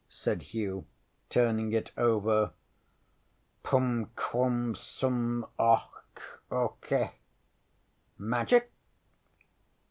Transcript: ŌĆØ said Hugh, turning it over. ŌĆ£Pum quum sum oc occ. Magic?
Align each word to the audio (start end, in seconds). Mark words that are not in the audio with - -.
ŌĆØ 0.01 0.03
said 0.13 0.41
Hugh, 0.41 0.87
turning 1.29 1.73
it 1.73 1.91
over. 1.95 2.53
ŌĆ£Pum 3.63 4.09
quum 4.15 4.73
sum 4.73 5.45
oc 5.59 6.41
occ. 6.49 7.11
Magic? 8.17 8.71